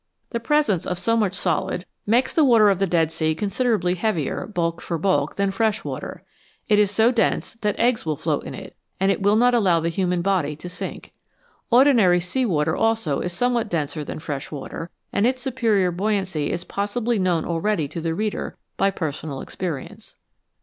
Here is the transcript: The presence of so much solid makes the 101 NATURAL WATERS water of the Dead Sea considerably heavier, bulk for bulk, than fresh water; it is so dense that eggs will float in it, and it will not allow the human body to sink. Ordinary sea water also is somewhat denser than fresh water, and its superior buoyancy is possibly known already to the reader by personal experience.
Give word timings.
The 0.31 0.39
presence 0.39 0.87
of 0.87 0.97
so 0.97 1.15
much 1.15 1.35
solid 1.35 1.85
makes 2.07 2.33
the 2.33 2.43
101 2.43 2.49
NATURAL 2.49 2.49
WATERS 2.49 2.49
water 2.49 2.69
of 2.71 2.79
the 2.79 2.91
Dead 2.91 3.11
Sea 3.11 3.35
considerably 3.35 3.93
heavier, 3.93 4.47
bulk 4.47 4.81
for 4.81 4.97
bulk, 4.97 5.35
than 5.35 5.51
fresh 5.51 5.83
water; 5.83 6.23
it 6.67 6.79
is 6.79 6.89
so 6.89 7.11
dense 7.11 7.53
that 7.61 7.79
eggs 7.79 8.03
will 8.03 8.15
float 8.15 8.43
in 8.43 8.55
it, 8.55 8.75
and 8.99 9.11
it 9.11 9.21
will 9.21 9.35
not 9.35 9.53
allow 9.53 9.79
the 9.79 9.89
human 9.89 10.23
body 10.23 10.55
to 10.55 10.67
sink. 10.69 11.13
Ordinary 11.69 12.19
sea 12.19 12.47
water 12.47 12.75
also 12.75 13.19
is 13.19 13.31
somewhat 13.31 13.69
denser 13.69 14.03
than 14.03 14.17
fresh 14.17 14.51
water, 14.51 14.89
and 15.13 15.27
its 15.27 15.43
superior 15.43 15.91
buoyancy 15.91 16.51
is 16.51 16.63
possibly 16.63 17.19
known 17.19 17.45
already 17.45 17.87
to 17.89 18.01
the 18.01 18.15
reader 18.15 18.57
by 18.77 18.89
personal 18.89 19.39
experience. 19.39 20.15